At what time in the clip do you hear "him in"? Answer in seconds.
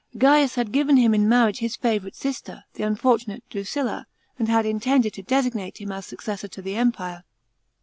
0.97-1.29